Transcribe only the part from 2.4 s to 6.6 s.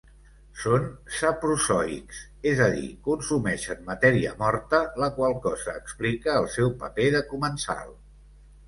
és a dir, consumeixen matèria morta, la qual cosa explica el